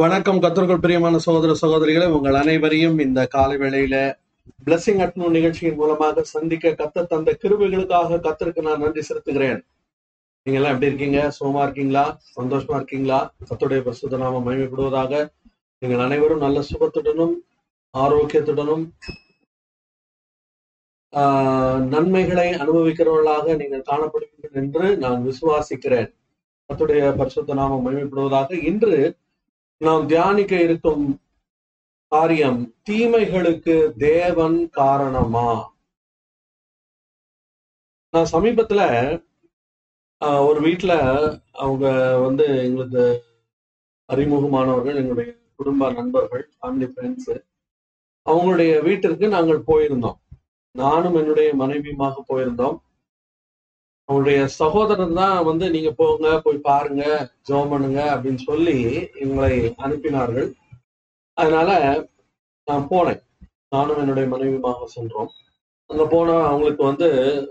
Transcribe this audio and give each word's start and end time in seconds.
வணக்கம் 0.00 0.40
கத்தர்கள் 0.40 0.80
பிரியமான 0.80 1.18
சகோதர 1.18 1.52
சகோதரிகளை. 1.60 2.06
உங்கள் 2.08 2.34
அனைவரையும் 2.34 2.98
இந்த 2.98 3.26
காலை 3.26 3.56
வேளையில 3.56 3.96
பிளஸிங் 4.66 5.00
அட்னு 5.00 5.28
நிகழ்ச்சியின் 5.28 5.76
மூலமாக 5.76 6.22
சந்திக்க 6.30 6.72
கத்த 6.72 7.04
தந்த 7.04 7.30
கிருவிகளுக்காக 7.42 8.18
கத்தருக்கு 8.18 8.62
நான் 8.62 8.80
நன்றி 8.80 9.02
செலுத்துகிறேன். 9.08 9.60
நீங்க 10.46 10.58
எல்லாம் 10.58 10.74
எப்படி 10.74 10.90
இருக்கீங்க? 10.90 11.20
சுகமா 11.38 11.62
இருக்கீங்களா? 11.62 12.04
சந்தோஷமா 12.36 12.76
இருக்கீங்களா? 12.76 13.18
கத்துடைய 13.48 13.80
பிரசுத்த 13.80 14.16
நாம 14.16 14.42
மகிமைப்படுவதாக 14.46 15.12
நீங்கள் 15.82 16.04
அனைவரும் 16.06 16.38
நல்ல 16.38 16.60
சுகத்துடனும் 16.70 17.34
ஆரோக்கியத்துடனும் 17.94 18.84
ஆஹ், 21.12 21.80
நன்மைகளை 21.88 22.48
அனுபவிக்கிறவர்களாக 22.62 23.56
நீங்கள் 23.56 23.88
காணப்படுவீர்கள் 23.88 24.58
என்று 24.60 24.84
நான் 24.96 25.24
விசுவாசிக்கிறேன். 25.26 26.10
கத்துடைய 26.70 27.16
பரிசுத்த 27.16 27.54
நாமம் 27.54 27.84
மகிமைப்படுவதாக 27.86 28.50
இன்று 28.64 28.94
நாம் 29.80 30.02
தியானிக்க 30.06 30.54
இருக்கும் 30.60 31.04
காரியம் 32.12 32.58
தீமைகளுக்கு 32.88 33.74
தேவன் 33.98 34.56
காரணமா? 34.70 35.50
நான் 38.14 38.32
சமீபத்துல 38.32 38.80
ஒரு 40.48 40.60
வீட்டுல 40.66 40.92
அவங்க 41.64 41.86
வந்து 42.18 42.46
எங்களுக்கு 42.64 43.04
அறிமுகமானவர்கள் 44.08 45.00
எங்களுடைய 45.02 45.32
குடும்ப 45.58 45.92
நண்பர்கள் 45.92 46.44
ஃபேமிலி 46.56 46.88
ஃப்ரெண்ட்ஸ் 46.92 47.32
அவங்களுடைய 48.26 48.72
வீட்டிற்கு 48.82 49.28
நாங்கள் 49.28 49.68
போயிருந்தோம். 49.70 50.18
நானும் 50.74 51.14
என்னுடைய 51.14 51.50
மனைவியுமாக 51.54 52.24
போயிருந்தோம். 52.28 52.78
அவங்களுடைய 54.10 54.44
சகோதரன் 54.60 55.18
தான் 55.18 55.36
வந்து 55.48 55.66
நீங்க 55.74 55.90
போங்க 55.98 56.28
போய் 56.44 56.56
பாருங்க 56.68 57.02
ஜோம் 57.48 57.68
பண்ணுங்க 57.72 58.00
அப்படின்னு 58.14 58.40
சொல்லி 58.48 58.74
எங்களை 59.22 59.50
அனுப்பினார்கள். 59.84 60.48
அதனால 61.36 61.68
நான் 62.68 62.88
போனேன். 62.92 63.20
நானும் 63.74 64.00
என்னுடைய 64.02 64.26
மனைவியுமாக 64.32 64.88
சென்றோம். 64.96 65.30
அங்க 65.90 66.04
போன 66.14 66.34
அவங்களுக்கு 66.48 66.82
வந்து 66.90 67.08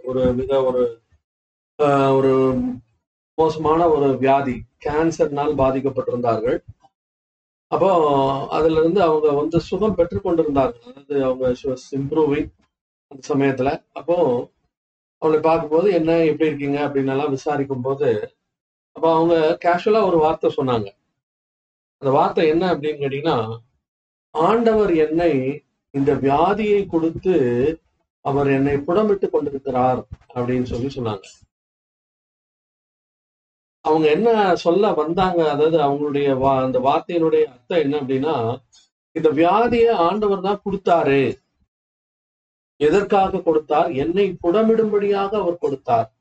ஒரு 0.10 0.24
மிக 0.42 0.60
ஒரு 0.70 0.84
ஒரு 2.18 2.34
மோசமான 3.38 3.88
ஒரு 3.96 4.10
வியாதி 4.26 4.58
கேன்சர்னால் 4.86 5.56
பாதிக்கப்பட்டிருந்தார்கள். 5.64 6.60
அப்போ 7.72 7.90
அதுல 8.58 8.80
இருந்து 8.82 9.02
அவங்க 9.10 9.28
வந்து 9.42 9.58
சுகம் 9.70 9.98
பெற்றுக் 9.98 10.28
கொண்டிருந்தார்கள் 10.28 10.88
அதாவது 10.92 11.18
அவங்க 11.30 11.56
இம்ப்ரூவிங் 12.02 12.50
அந்த 13.12 13.22
சமயத்துல. 13.34 13.70
அப்போ 14.00 14.18
அவளை 15.20 15.42
பார்க்கும்போது 15.42 15.92
என்ன 15.92 16.18
எப்படி 16.18 16.50
இருக்கீங்க? 16.50 16.88
அப்படின்னு 16.88 17.08
எல்லாம் 17.08 17.30
விசாரிக்கும் 17.30 17.82
போது 17.82 18.34
அப்போ 18.92 19.16
அவங்க 19.16 19.58
கேஷுவலா 19.66 20.06
ஒரு 20.06 20.18
வார்த்தை 20.18 20.54
சொன்னாங்க. 20.58 20.98
அந்த 21.98 22.14
வார்த்தை 22.14 22.48
என்ன 22.48 22.76
அப்படின்னு 22.76 23.02
கேட்டீங்கன்னா 23.02 23.58
ஆண்டவர் 24.32 24.96
என்னை 24.96 25.64
இந்த 25.92 26.14
வியாதியை 26.16 26.86
கொடுத்து 26.86 27.80
அவர் 28.22 28.48
என்னை 28.48 28.78
புடமிட்டு 28.78 29.30
கொண்டிருக்கிறார் 29.30 30.06
அப்படின்னு 30.36 30.64
சொல்லி 30.64 30.88
சொன்னாங்க. 30.96 31.24
அவங்க 33.82 34.10
என்ன 34.10 34.56
சொல்ல 34.56 34.94
வந்தாங்க? 34.94 35.52
அதாவது 35.52 35.78
அவங்களுடைய 35.78 36.16
வா- 36.16 36.64
அந்த 36.64 36.80
வார்த்தையினுடைய 36.80 37.44
அர்த்தம் 37.44 37.80
என்ன 37.80 38.00
அப்படின்னா 38.00 38.62
இந்த 39.12 39.30
வியாதியை 39.30 39.90
ஆண்டவர் 39.90 40.42
தான் 40.42 40.62
கொடுத்தாரு. 40.66 41.38
எதற்காக 42.80 43.42
கொடுத்தார்? 43.42 43.92
என்னை 43.92 44.38
புடமிடும்படியாக 44.44 45.30
அவர் 45.42 45.58
கொடுத்தார். 45.58 46.14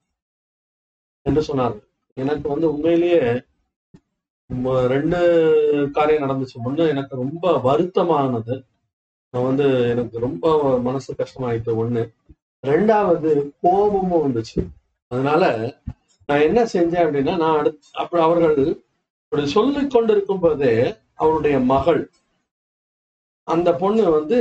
என்று 1.22 1.42
சொன்னார். 1.42 1.74
எனக்கு 2.14 2.48
வந்து 2.48 2.72
உண்மையிலேயே 2.72 3.42
ரெண்டு 4.86 5.18
காரியம் 5.92 6.22
நடந்துச்சு. 6.22 6.56
முன்ன 6.64 6.88
எனக்கு 6.88 7.16
ரொம்ப 7.16 7.60
வருத்தமானது. 7.64 8.54
நான் 9.30 9.44
வந்து 9.44 9.88
எனக்கு 9.88 10.18
ரொம்ப 10.18 10.78
மனசு 10.78 11.14
கஷ்டமாயிட்டு 11.14 11.72
ஒண்ணு. 11.82 12.02
ரெண்டாவது 12.66 13.50
கோபமும் 13.60 14.24
வந்துச்சு. 14.24 14.60
அதனால 15.08 15.42
நான் 16.26 16.40
என்ன 16.40 16.64
செஞ்சேன் 16.64 17.04
அப்படின்னா 17.06 17.36
நான் 17.36 17.58
அடுத்து 17.58 17.86
அப்புறம் 17.92 18.24
அவர்கள் 18.24 18.82
இப்படி 19.24 19.46
சொல்லிக் 19.46 19.90
கொண்டிருக்கும் 19.90 20.40
போதே 20.40 20.94
அவருடைய 21.14 21.58
மகள் 21.58 22.10
அந்த 23.54 23.68
பொண்ணு 23.82 24.04
வந்து 24.16 24.38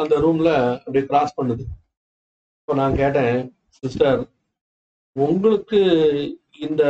அந்த 0.00 0.14
ரூம்ல 0.24 0.50
அப்படி 0.84 1.00
கிராஸ் 1.10 1.36
பண்ணுது. 1.38 1.64
இப்போ 2.60 2.74
நான் 2.80 2.98
கேட்டேன் 3.02 3.36
சிஸ்டர் 3.78 4.20
உங்களுக்கு 5.16 5.80
இந்த 6.66 6.82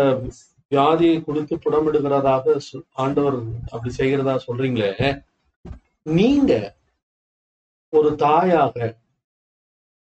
வியாதியை 0.72 1.16
கொடுத்து 1.24 1.54
புடமிடுகிறதாக 1.64 2.54
ஆண்டவர் 3.04 3.36
அப்படி 3.72 3.90
செய்கிறதா 3.98 4.34
சொல்றீங்களே? 4.46 4.92
நீங்க 6.18 6.52
ஒரு 7.92 8.10
தாயாக 8.24 8.76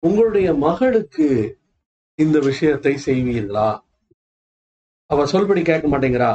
உங்களுடைய 0.03 0.49
மகளுக்கு 0.67 1.27
இந்த 2.19 2.39
விஷயத்தை 2.49 2.93
செய்வீர்களா? 3.07 3.69
அவ 5.11 5.25
சொல்படி 5.33 5.63
கேட்க 5.71 5.87
மாட்டேங்கிறா. 5.89 6.33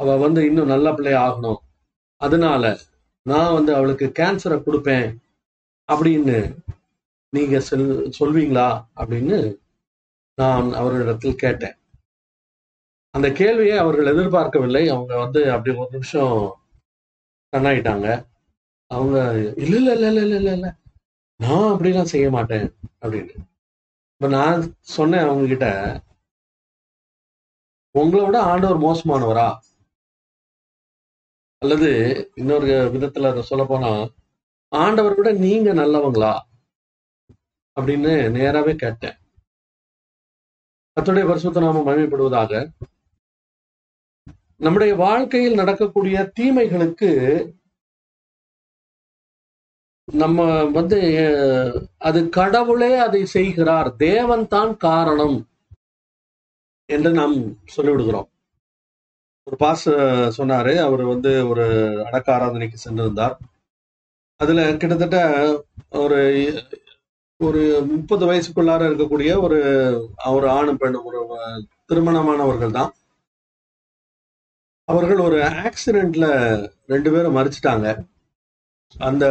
அவ 0.00 0.16
வந்து 0.24 0.40
இன்னும் 0.48 0.72
நல்ல 0.74 0.86
பிள்ளை 0.94 1.14
ஆகணும். 1.26 1.60
அதனால 2.20 2.64
நான் 3.26 3.52
வந்து 3.52 3.74
அவளுக்கு 3.74 4.12
கேன்சரை 4.18 4.58
கொடுப்பேன் 4.58 5.08
அப்படின்னு 5.88 6.36
நீங்க 7.32 7.60
சொல் 7.60 7.86
சொல்வீங்களா 8.18 8.68
அப்படின்னு 8.96 9.38
நான் 10.38 10.72
அவர்களிடத்தில் 10.72 11.34
கேட்டேன். 11.34 11.76
அந்த 13.14 13.32
கேள்வியை 13.32 13.76
அவர்கள் 13.78 14.12
எதிர்பார்க்கவில்லை. 14.14 14.88
அவங்க 14.88 15.16
வந்து 15.16 15.50
அப்படி 15.50 15.76
ஒரு 15.76 15.88
நிமிஷம் 15.90 16.34
கண்ணாயிட்டாங்க 17.52 18.08
அவங்க 18.90 19.16
இல்ல 19.56 19.76
இல்ல 19.76 19.92
இல்ல 19.92 20.06
இல்ல 20.06 20.20
இல்ல 20.20 20.36
இல்ல. 20.36 20.52
இல்ல 20.52 20.68
நான் 21.40 21.70
அப்படிலாம் 21.72 22.12
செய்ய 22.14 22.30
மாட்டேன். 22.30 22.66
அப்படின்னு. 23.02 23.34
இப்ப 24.14 24.28
நான் 24.28 24.60
சொன்னேன் 24.80 25.20
அவங்க 25.20 25.46
கிட்ட 25.46 25.68
உங்களை 27.94 28.24
விட 28.24 28.42
ஆண்டவர் 28.42 28.78
மோசமானவரா? 28.78 29.48
அல்லது 31.58 31.90
இன்னொரு 32.34 32.66
விதத்துல 32.66 33.28
அதை 33.28 33.42
சொல்ல 33.42 33.64
போனா 33.64 34.08
ஆண்டவர் 34.68 35.14
விட 35.14 35.32
நீங்க 35.32 35.74
நல்லவங்களா? 35.74 36.34
அப்படின்னு 37.80 38.12
நேராவே 38.36 38.74
கேட்டேன். 38.74 39.16
அத்துடைய 41.00 41.26
பரிசுத்த 41.26 41.60
நாம 41.60 41.82
மகிமைப்படுவதாக. 41.86 42.70
நம்முடைய 44.56 44.94
வாழ்க்கையில் 44.94 45.54
நடக்கக்கூடிய 45.54 46.32
தீமைகளுக்கு 46.40 47.10
நம்ம 50.12 50.64
வந்து 50.64 51.00
அது 51.98 52.28
கடவுளே 52.28 52.92
அதை 52.96 53.26
செய்கிறார். 53.26 53.96
தேவன் 53.96 54.48
தான் 54.48 54.76
காரணம் 54.76 55.48
என்று 56.92 57.10
நாம் 57.12 57.36
சொல்லிவிடுகிறோம். 57.76 58.30
ஒரு 59.46 59.56
பாஸ் 59.56 59.84
சொன்னாரு. 60.38 60.72
அவர் 60.86 61.02
வந்து 61.12 61.32
ஒரு 61.48 61.64
அடக்க 62.06 62.28
ஆராதனைக்கு 62.36 62.78
சென்றிருந்தார். 62.84 63.34
அதுல 64.40 64.60
கிட்டத்தட்ட 64.80 65.18
ஒரு 66.02 66.20
ஒரு 67.40 67.62
முப்பது 67.92 68.24
வயசுக்குள்ளார 68.28 68.82
இருக்கக்கூடிய 68.88 69.30
ஒரு 69.46 69.58
ஒரு 70.36 70.46
ஆணும் 70.50 70.80
பெண்ணும் 70.82 71.06
ஒரு 71.10 71.20
திருமணமானவர்கள் 71.90 72.76
தான். 72.78 72.90
அவர்கள் 74.88 75.20
ஒரு 75.26 75.38
ஆக்சிடென்ட்ல 75.66 76.26
ரெண்டு 76.92 77.12
பேரும் 77.14 77.36
மறிச்சிட்டாங்க. 77.38 77.86
அந்த 78.94 79.24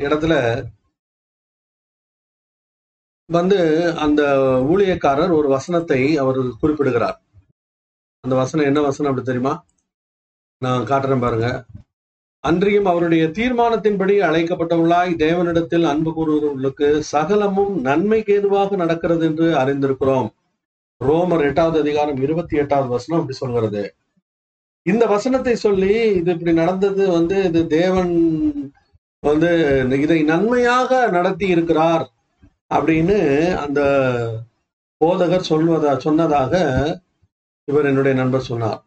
இடத்துல 0.00 0.34
வந்து 3.28 3.58
அந்த 4.04 4.22
ஊழியக்காரர் 4.72 5.36
ஒரு 5.40 5.48
வசனத்தை 5.48 6.00
அவர் 6.22 6.38
குறிப்பிடுகிறார். 6.62 7.18
அந்த 8.24 8.34
வசனம் 8.40 8.68
என்ன 8.70 8.80
வசனம் 8.80 9.10
அப்படி 9.10 9.26
தெரியுமா? 9.26 9.52
நான் 10.62 10.82
காட்டுறேன் 10.90 11.22
பாருங்க. 11.24 11.48
அன்றியும் 12.44 12.88
அவருடைய 12.90 13.24
தீர்மானத்தின்படி 13.38 14.14
அழைக்கப்பட்டவர்களாய் 14.28 15.12
தேவனிடத்தில் 15.24 15.86
அன்பு 15.92 16.10
கூறுவர்களுக்கு 16.16 16.88
சகலமும் 17.14 17.72
நன்மைக்கு 17.88 18.34
ஏதுவாக 18.38 18.76
நடக்கிறது 18.82 19.24
என்று 19.30 19.46
அறிந்திருக்கிறோம். 19.62 20.28
ரோமர் 21.00 21.46
எட்டாவது 21.48 21.78
அதிகாரம் 21.84 22.20
இருபத்தி 22.26 22.54
எட்டாவது 22.62 22.88
வசனம் 22.88 23.20
அப்படி 23.20 23.36
சொல்கிறது. 23.38 23.82
இந்த 24.86 25.04
வசனத்தை 25.06 25.54
சொல்லி 25.66 25.92
இது 26.20 26.30
இப்படி 26.34 26.52
நடந்தது 26.62 27.04
வந்து 27.18 27.36
இது 27.48 27.60
தேவன் 27.78 28.14
வந்து 29.22 29.50
இதை 30.04 30.18
நன்மையாக 30.32 31.00
நடத்தி 31.16 31.46
இருக்கிறார் 31.54 32.04
அப்படின்னு 32.70 33.18
அந்த 33.64 33.80
போதகர் 35.00 35.50
சொல்வதா 35.52 35.92
சொன்னதாக 36.06 36.54
இவர் 37.70 37.88
என்னுடைய 37.90 38.14
நண்பர் 38.20 38.48
சொன்னார். 38.50 38.80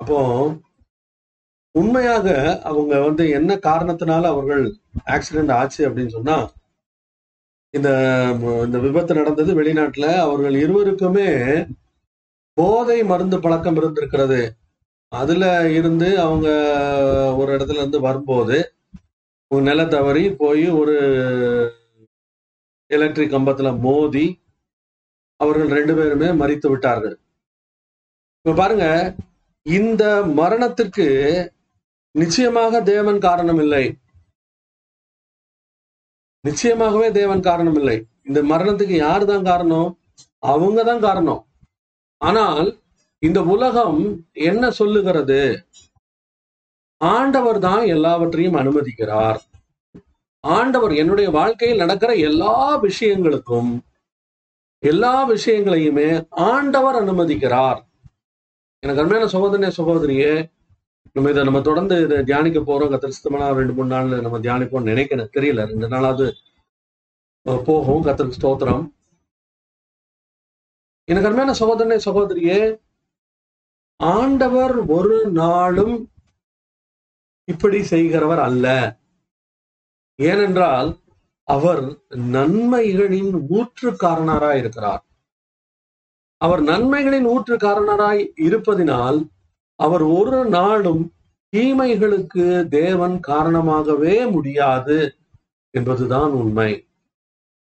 அப்போ 0.00 0.18
உண்மையாக 1.74 2.26
அவங்க 2.70 2.94
வந்து 3.06 3.24
என்ன 3.38 3.52
காரணத்தினால 3.68 4.24
அவர்கள் 4.32 4.64
ஆக்சிடென்ட் 5.14 5.54
ஆச்சு 5.60 5.80
அப்படின்னு 5.88 6.16
சொன்னா 6.16 6.36
இந்த 7.74 7.88
இந்த 8.66 8.78
விபத்து 8.84 9.12
நடந்தது 9.14 9.50
வெளிநாட்டுல 9.60 10.08
அவர்கள் 10.26 10.56
இருவருக்குமே 10.64 11.30
போதை 12.56 12.98
மருந்து 13.12 13.36
பழக்கம் 13.44 13.78
இருந்திருக்கிறது. 13.80 14.40
அதுல 15.12 15.44
இருந்து 15.78 16.08
அவங்க 16.26 16.48
ஒரு 17.40 17.50
இடத்துல 17.56 17.80
இருந்து 17.82 18.00
வரும்போது 18.08 18.58
நில 19.50 19.80
தவறி 19.86 20.22
போய் 20.42 20.64
ஒரு 20.78 20.94
எலக்ட்ரிக் 22.90 23.34
கம்பத்துல 23.34 23.68
மோதி 23.84 24.24
அவர்கள் 25.40 25.74
ரெண்டு 25.76 25.94
பேருமே 25.98 26.28
மறித்து 26.40 26.68
விட்டார்கள். 26.70 27.16
இப்ப 28.44 28.54
பாருங்க 28.56 28.86
இந்த 29.66 30.04
மரணத்திற்கு 30.40 31.06
நிச்சயமாக 32.14 32.80
தேவன் 32.82 33.18
காரணம் 33.18 33.60
இல்லை 33.64 33.84
நிச்சயமாகவே 36.44 37.08
தேவன் 37.12 37.40
காரணம் 37.40 37.74
இல்லை 37.74 37.96
இந்த 38.28 38.40
மரணத்துக்கு 38.42 38.96
யார் 38.96 39.24
தான் 39.24 39.42
காரணம்? 39.42 39.88
அவங்க 40.42 40.84
தான் 40.84 41.00
காரணம். 41.00 41.40
ஆனால் 42.20 42.68
இந்த 43.22 43.40
உலகம் 43.44 44.00
என்ன 44.32 44.70
சொல்லுகிறது? 44.70 45.40
ஆண்டவர் 47.00 47.58
தான் 47.58 47.82
எல்லாவற்றையும் 47.86 48.58
அனுமதிக்கிறார். 48.62 49.40
ஆண்டவர் 50.44 50.92
என்னுடைய 50.92 51.30
வாழ்க்கையில் 51.30 51.82
நடக்கிற 51.84 52.12
எல்லா 52.28 52.56
விஷயங்களுக்கும் 52.86 53.72
எல்லா 54.82 55.14
விஷயங்களையுமே 55.34 56.08
ஆண்டவர் 56.50 56.96
அனுமதிக்கிறார். 57.02 57.80
எனக்கு 58.84 59.02
அருமையான 59.02 59.28
சகோதரனே 59.34 59.70
சகோதரியே 59.76 60.32
நம்ம 61.12 61.30
இதை 61.30 61.42
நம்ம 61.44 61.60
தொடர்ந்து 61.60 61.96
இதை 62.02 62.16
தியானிக்க 62.22 62.60
போறோம். 62.60 62.92
கத்திரிஸ்தமனா 62.94 63.46
ரெண்டு 63.58 63.72
மூணு 63.72 63.88
நாள் 63.92 64.22
நம்ம 64.24 64.38
தியானிப்போம் 64.38 64.88
நினைக்கிறேன். 64.90 65.30
தெரியல. 65.36 65.66
ரெண்டு 65.70 65.88
நாளாவது 65.88 66.26
போகும் 67.68 68.04
கத்திரிக்கு 68.06 68.40
ஸ்தோத்திரம். 68.40 68.84
எனக்கு 71.04 71.28
அருமையான 71.28 71.54
சகோதரனே 71.60 71.98
சகோதரியே 72.08 72.60
ஆண்டவர் 74.00 74.76
ஒரு 74.98 75.16
நாளும் 75.30 75.96
இப்படி 77.44 77.82
செய்கிறவர் 77.82 78.44
அல்ல. 78.48 78.66
ஏனென்றால் 80.18 80.90
அவர் 81.48 81.82
நன்மைகளின் 82.34 83.32
ஊற்றுக்காரனாரா 83.56 84.50
இருக்கிறார் 84.60 85.02
அவர் 86.40 86.62
நன்மைகளின் 86.62 87.26
ஊற்றுக்காரனராய் 87.32 88.22
இருப்பதினால் 88.46 89.18
அவர் 89.78 90.02
ஒரு 90.18 90.40
நாளும் 90.48 91.02
தீமைகளுக்கு 91.52 92.44
தேவன் 92.68 93.20
காரணமாகவே 93.20 94.14
முடியாது 94.26 94.98
என்பதுதான் 95.74 96.32
உண்மை. 96.32 96.70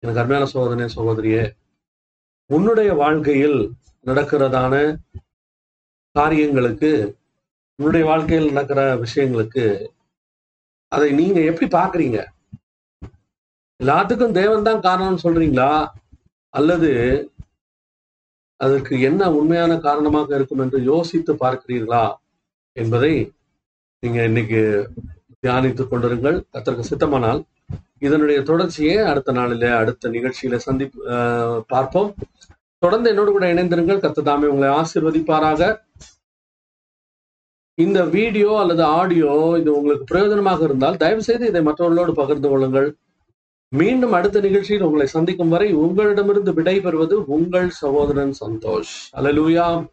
எனக்கு 0.02 0.20
அருமையான 0.20 0.44
சோதனை 0.44 0.86
சகோதரியே 0.96 1.44
உன்னுடைய 2.50 2.90
வாழ்க்கையில் 2.94 3.58
நடக்கிறதான 4.06 4.74
காரியங்களுக்கு 6.14 6.90
உன்னுடைய 7.78 8.04
வாழ்க்கையில் 8.06 8.50
நடக்கிற 8.50 8.80
விஷயங்களுக்கு 8.96 9.64
அதை 10.92 11.08
நீங்க 11.12 11.38
எப்படி 11.40 11.66
பாக்குறீங்க 11.76 12.18
எல்லாத்துக்கும் 13.80 14.36
தேவன் 14.40 14.62
தான் 14.62 14.84
காரணம்னு 14.86 15.24
சொல்றீங்களா? 15.24 15.72
அல்லது 16.54 16.90
அதற்கு 18.64 18.94
என்ன 19.08 19.22
உண்மையான 19.38 19.72
காரணமாக 19.86 20.28
இருக்கும் 20.38 20.62
என்று 20.64 20.78
யோசித்து 20.92 21.32
பார்க்கிறீர்களா 21.42 22.04
என்பதை 22.82 23.12
நீங்க 24.02 24.18
இன்னைக்கு 24.30 24.60
தியானித்துக் 25.42 25.90
கொண்டிருங்கள். 25.92 26.38
அதற்கு 26.58 26.84
சித்தமானால் 26.90 27.40
இதனுடைய 28.06 28.38
தொடர்ச்சியை 28.50 28.96
அடுத்த 29.10 29.30
நாளில 29.38 29.68
அடுத்த 29.80 30.08
நிகழ்ச்சியில 30.16 30.56
சந்தி 30.66 30.86
பார்ப்போம். 31.72 32.10
தொடர்ந்து 32.84 33.10
என்னோடு 33.12 33.30
கூட 33.34 33.46
இணைந்திருங்கள். 33.54 34.02
கத்ததாமே 34.04 34.48
உங்களை 34.52 34.68
ஆசிர்வதிப்பாராக. 34.80 35.62
இந்த 37.78 37.98
வீடியோ 38.16 38.50
அல்லது 38.62 38.82
ஆடியோ 38.98 39.32
இது 39.60 39.70
உங்களுக்கு 39.78 40.04
பிரயோஜனமாக 40.10 40.62
இருந்தால் 40.68 41.00
தயவு 41.02 41.22
செய்து 41.28 41.44
இதை 41.50 41.62
மற்றவர்களோடு 41.68 42.12
பகிர்ந்து 42.20 42.48
கொள்ளுங்கள். 42.52 42.88
மீண்டும் 43.68 44.12
அடுத்த 44.12 44.40
நிகழ்ச்சியில் 44.40 44.82
உங்களை 44.82 45.06
சந்திக்கும் 45.06 45.48
வரை 45.48 45.72
உங்களிடமிருந்து 45.74 46.54
விடை 46.54 46.80
பெறுவது 46.80 47.24
உங்கள் 47.26 47.70
சகோதரன் 47.70 48.34
சந்தோஷ். 48.44 48.92
அலலூயா 49.14 49.86